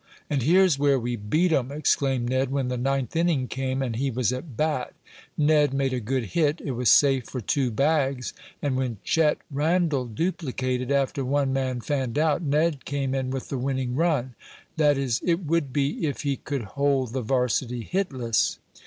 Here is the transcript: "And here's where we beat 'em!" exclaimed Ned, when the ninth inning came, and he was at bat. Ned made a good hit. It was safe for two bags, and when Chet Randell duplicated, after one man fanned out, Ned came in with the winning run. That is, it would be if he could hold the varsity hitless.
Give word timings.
"And 0.31 0.41
here's 0.41 0.79
where 0.79 0.97
we 0.99 1.15
beat 1.15 1.51
'em!" 1.51 1.71
exclaimed 1.71 2.27
Ned, 2.29 2.49
when 2.49 2.69
the 2.69 2.75
ninth 2.77 3.15
inning 3.15 3.47
came, 3.47 3.83
and 3.83 3.95
he 3.95 4.09
was 4.09 4.33
at 4.33 4.57
bat. 4.57 4.93
Ned 5.37 5.75
made 5.75 5.93
a 5.93 5.99
good 5.99 6.23
hit. 6.33 6.59
It 6.65 6.71
was 6.71 6.89
safe 6.89 7.25
for 7.25 7.39
two 7.39 7.69
bags, 7.69 8.33
and 8.63 8.75
when 8.77 8.97
Chet 9.03 9.37
Randell 9.51 10.05
duplicated, 10.07 10.91
after 10.91 11.23
one 11.23 11.53
man 11.53 11.81
fanned 11.81 12.17
out, 12.17 12.41
Ned 12.41 12.83
came 12.83 13.13
in 13.13 13.29
with 13.29 13.49
the 13.49 13.59
winning 13.59 13.93
run. 13.95 14.33
That 14.75 14.97
is, 14.97 15.21
it 15.23 15.45
would 15.45 15.71
be 15.71 16.07
if 16.07 16.21
he 16.21 16.35
could 16.35 16.63
hold 16.63 17.13
the 17.13 17.21
varsity 17.21 17.83
hitless. 17.83 18.57